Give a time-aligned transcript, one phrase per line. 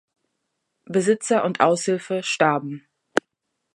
[0.85, 2.87] Besitzer und Aushilfe starben.